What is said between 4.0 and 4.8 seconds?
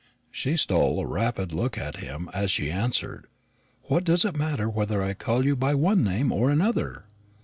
does it matter